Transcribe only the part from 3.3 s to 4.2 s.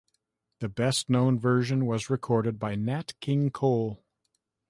Cole.